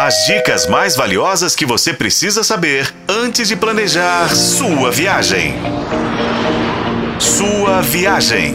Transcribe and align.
As 0.00 0.26
dicas 0.26 0.68
mais 0.68 0.94
valiosas 0.94 1.56
que 1.56 1.66
você 1.66 1.92
precisa 1.92 2.44
saber 2.44 2.94
antes 3.08 3.48
de 3.48 3.56
planejar 3.56 4.32
sua 4.32 4.92
viagem. 4.92 5.56
Sua 7.18 7.80
viagem. 7.80 8.52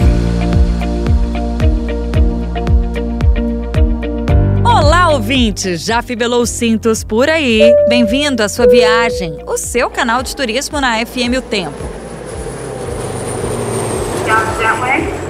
Olá, 4.64 5.10
ouvinte! 5.10 5.76
Já 5.76 6.02
fibelou 6.02 6.44
os 6.44 6.50
cintos 6.50 7.04
por 7.04 7.28
aí? 7.28 7.76
Bem-vindo 7.90 8.42
à 8.42 8.48
sua 8.48 8.66
viagem, 8.66 9.38
o 9.46 9.58
seu 9.58 9.90
canal 9.90 10.24
de 10.24 10.34
turismo 10.34 10.80
na 10.80 11.06
FM 11.06 11.40
O 11.40 11.42
Tempo. 11.42 11.90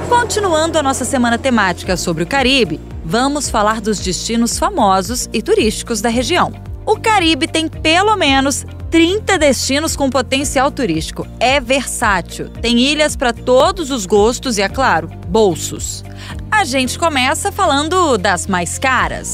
Continuando 0.07 0.77
a 0.77 0.83
nossa 0.83 1.05
semana 1.05 1.39
temática 1.39 1.97
sobre 1.97 2.21
o 2.21 2.27
Caribe, 2.27 2.79
vamos 3.05 3.49
falar 3.49 3.81
dos 3.81 3.99
destinos 3.99 4.57
famosos 4.57 5.29
e 5.33 5.41
turísticos 5.41 6.01
da 6.01 6.09
região. 6.09 6.53
O 6.85 6.97
Caribe 6.97 7.47
tem 7.47 7.67
pelo 7.67 8.15
menos 8.15 8.65
30 8.91 9.37
destinos 9.39 9.95
com 9.95 10.09
potencial 10.09 10.69
turístico. 10.69 11.25
É 11.39 11.59
versátil, 11.59 12.49
tem 12.49 12.79
ilhas 12.79 13.15
para 13.15 13.33
todos 13.33 13.89
os 13.89 14.05
gostos 14.05 14.57
e, 14.57 14.61
é 14.61 14.69
claro, 14.69 15.09
bolsos. 15.27 16.03
A 16.51 16.63
gente 16.63 16.99
começa 16.99 17.51
falando 17.51 18.17
das 18.17 18.45
mais 18.45 18.77
caras. 18.77 19.33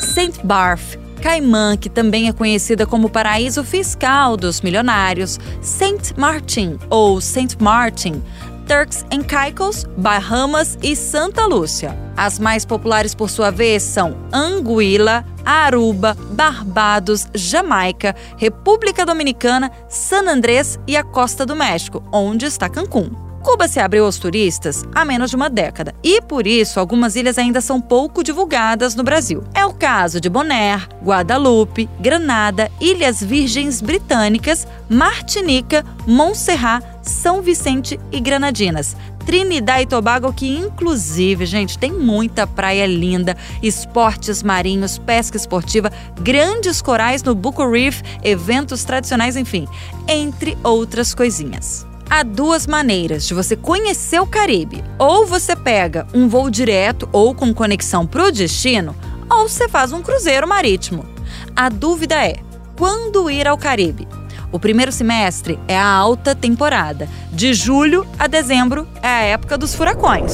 St. 0.00 0.40
Barth, 0.42 0.98
Caimã, 1.22 1.76
que 1.76 1.88
também 1.88 2.28
é 2.28 2.32
conhecida 2.32 2.86
como 2.86 3.08
paraíso 3.08 3.62
fiscal 3.62 4.36
dos 4.36 4.60
milionários, 4.60 5.38
St. 5.62 6.14
Martin 6.16 6.78
ou 6.88 7.20
St. 7.20 7.56
Martin, 7.60 8.22
Turks 8.68 9.02
and 9.10 9.22
Caicos, 9.22 9.84
Bahamas 9.96 10.78
e 10.82 10.94
Santa 10.94 11.46
Lúcia. 11.46 11.98
As 12.14 12.38
mais 12.38 12.66
populares, 12.66 13.14
por 13.14 13.30
sua 13.30 13.50
vez, 13.50 13.82
são 13.82 14.14
Anguila, 14.30 15.24
Aruba, 15.42 16.14
Barbados, 16.32 17.26
Jamaica, 17.34 18.14
República 18.36 19.06
Dominicana, 19.06 19.72
San 19.88 20.28
Andrés 20.28 20.78
e 20.86 20.98
a 20.98 21.02
Costa 21.02 21.46
do 21.46 21.56
México, 21.56 22.04
onde 22.12 22.44
está 22.44 22.68
Cancún. 22.68 23.27
Cuba 23.42 23.68
se 23.68 23.80
abriu 23.80 24.04
aos 24.04 24.18
turistas 24.18 24.84
há 24.94 25.04
menos 25.04 25.30
de 25.30 25.36
uma 25.36 25.48
década 25.48 25.94
e, 26.02 26.20
por 26.20 26.46
isso, 26.46 26.78
algumas 26.80 27.16
ilhas 27.16 27.38
ainda 27.38 27.60
são 27.60 27.80
pouco 27.80 28.22
divulgadas 28.22 28.94
no 28.94 29.02
Brasil. 29.02 29.44
É 29.54 29.64
o 29.64 29.72
caso 29.72 30.20
de 30.20 30.28
Bonaire, 30.28 30.88
Guadalupe, 31.02 31.88
Granada, 32.00 32.70
Ilhas 32.80 33.22
Virgens 33.22 33.80
Britânicas, 33.80 34.66
Martinica, 34.88 35.84
Montserrat, 36.06 36.84
São 37.02 37.42
Vicente 37.42 37.98
e 38.10 38.20
Granadinas. 38.20 38.96
Trinidad 39.24 39.82
e 39.82 39.86
Tobago, 39.86 40.32
que 40.32 40.48
inclusive, 40.56 41.44
gente, 41.44 41.78
tem 41.78 41.92
muita 41.92 42.46
praia 42.46 42.86
linda, 42.86 43.36
esportes 43.62 44.42
marinhos, 44.42 44.96
pesca 44.96 45.36
esportiva, 45.36 45.92
grandes 46.18 46.80
corais 46.80 47.22
no 47.22 47.34
Buco 47.34 47.70
Reef, 47.70 48.00
eventos 48.24 48.84
tradicionais, 48.84 49.36
enfim, 49.36 49.68
entre 50.08 50.56
outras 50.64 51.14
coisinhas. 51.14 51.87
Há 52.10 52.22
duas 52.22 52.66
maneiras 52.66 53.26
de 53.26 53.34
você 53.34 53.54
conhecer 53.54 54.18
o 54.18 54.26
Caribe. 54.26 54.82
Ou 54.98 55.26
você 55.26 55.54
pega 55.54 56.06
um 56.14 56.26
voo 56.26 56.48
direto 56.48 57.06
ou 57.12 57.34
com 57.34 57.52
conexão 57.52 58.06
para 58.06 58.24
o 58.24 58.32
destino, 58.32 58.96
ou 59.30 59.46
você 59.46 59.68
faz 59.68 59.92
um 59.92 60.00
cruzeiro 60.00 60.48
marítimo. 60.48 61.04
A 61.54 61.68
dúvida 61.68 62.14
é: 62.14 62.36
quando 62.78 63.30
ir 63.30 63.46
ao 63.46 63.58
Caribe? 63.58 64.08
O 64.50 64.58
primeiro 64.58 64.90
semestre 64.90 65.58
é 65.68 65.76
a 65.76 65.86
alta 65.86 66.34
temporada. 66.34 67.06
De 67.30 67.52
julho 67.52 68.06
a 68.18 68.26
dezembro 68.26 68.88
é 69.02 69.08
a 69.08 69.22
época 69.24 69.58
dos 69.58 69.74
furacões. 69.74 70.32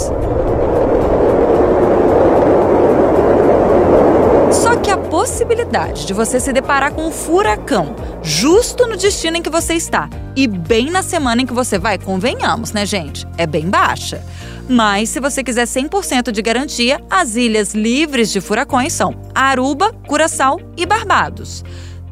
Possibilidade 5.24 6.04
de 6.04 6.12
você 6.12 6.38
se 6.38 6.52
deparar 6.52 6.92
com 6.92 7.06
um 7.06 7.10
furacão 7.10 7.96
justo 8.22 8.86
no 8.86 8.94
destino 8.94 9.38
em 9.38 9.42
que 9.42 9.48
você 9.48 9.72
está 9.72 10.10
e 10.36 10.46
bem 10.46 10.90
na 10.90 11.02
semana 11.02 11.40
em 11.40 11.46
que 11.46 11.52
você 11.54 11.78
vai, 11.78 11.96
convenhamos, 11.96 12.72
né, 12.72 12.84
gente? 12.84 13.26
É 13.38 13.46
bem 13.46 13.70
baixa. 13.70 14.22
Mas 14.68 15.08
se 15.08 15.20
você 15.20 15.42
quiser 15.42 15.64
100% 15.64 16.30
de 16.30 16.42
garantia, 16.42 17.00
as 17.08 17.36
ilhas 17.36 17.74
livres 17.74 18.30
de 18.30 18.38
furacões 18.42 18.92
são 18.92 19.14
Aruba, 19.34 19.94
Curaçao 20.06 20.60
e 20.76 20.84
Barbados. 20.84 21.64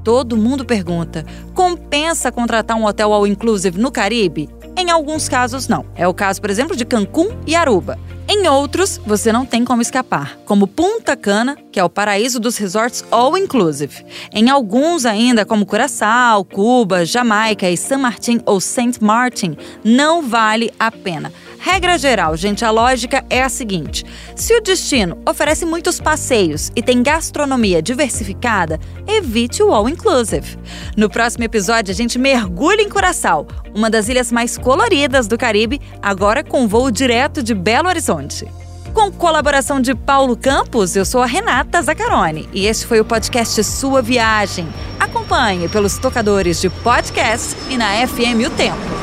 Todo 0.03 0.35
mundo 0.35 0.65
pergunta: 0.65 1.27
compensa 1.53 2.33
contratar 2.33 2.79
um 2.79 2.87
hotel 2.87 3.13
all 3.13 3.27
inclusive 3.27 3.79
no 3.79 3.93
Caribe? 3.93 4.49
Em 4.77 4.91
alguns 4.91 5.29
casos, 5.29 5.69
não. 5.69 5.85
É 5.95 6.09
o 6.09 6.15
caso, 6.15 6.41
por 6.41 6.51
exemplo, 6.51 6.77
de 6.77 6.85
Cancún 6.85 7.29
e 7.47 7.55
Aruba. 7.55 7.99
Em 8.29 8.49
outros, 8.49 8.99
você 9.05 9.33
não 9.33 9.45
tem 9.45 9.65
como 9.65 9.83
escapar, 9.83 10.39
como 10.47 10.67
Punta 10.67 11.17
Cana, 11.17 11.57
que 11.71 11.79
é 11.79 11.85
o 11.85 11.91
paraíso 11.91 12.41
dos 12.41 12.57
resorts 12.57 13.05
all 13.11 13.37
inclusive. 13.37 14.07
Em 14.33 14.49
alguns 14.49 15.05
ainda, 15.05 15.45
como 15.45 15.67
Curaçao, 15.67 16.45
Cuba, 16.45 17.05
Jamaica 17.05 17.69
e 17.69 17.77
San 17.77 17.99
Martin 17.99 18.41
ou 18.47 18.61
Saint 18.61 18.99
Martin, 19.01 19.57
não 19.85 20.23
vale 20.23 20.73
a 20.79 20.91
pena. 20.91 21.33
Regra 21.65 21.97
geral, 21.97 22.37
gente, 22.37 22.65
a 22.65 22.73
lógica 22.73 23.25
é 23.31 23.41
a 23.41 23.49
seguinte: 23.49 24.05
se 24.35 24.53
o 24.53 24.61
destino 24.61 25.17
oferece 25.25 25.65
muitos 25.65 26.01
passeios 26.01 26.73
e 26.75 26.83
tem 26.83 27.05
gastronomia 27.05 27.81
diversificada, 27.81 28.81
evite 29.07 29.63
o 29.63 29.73
all 29.73 29.89
inclusive. 29.89 30.59
No 30.97 31.09
próximo 31.09 31.45
episódio, 31.45 31.93
a 31.93 31.95
gente 31.95 32.19
mergulha 32.19 32.83
em 32.83 32.89
Curaçao, 32.89 33.47
uma 33.73 33.89
das 33.89 34.09
ilhas 34.09 34.33
mais 34.33 34.59
coloridas 34.59 35.29
do 35.29 35.39
Caribe, 35.39 35.81
agora 36.03 36.43
com 36.43 36.67
voo 36.67 36.91
direto 36.91 37.45
de 37.45 37.55
Belo 37.55 37.89
Horizonte. 37.89 38.45
Com 38.93 39.13
colaboração 39.13 39.81
de 39.81 39.95
Paulo 39.95 40.37
Campos, 40.37 40.97
eu 40.97 41.05
sou 41.05 41.23
a 41.23 41.27
Renata 41.27 41.81
Zacarone 41.81 42.49
e 42.53 42.67
este 42.67 42.87
foi 42.87 42.99
o 42.99 43.05
podcast 43.05 43.63
Sua 43.63 44.03
Viagem. 44.03 44.67
Acompanhe 44.99 45.69
pelos 45.69 45.97
tocadores 45.97 46.61
de 46.61 46.69
podcast 46.69 47.57
e 47.71 47.77
na 47.77 48.05
FM 48.07 48.49
O 48.49 48.51
Tempo. 48.51 49.02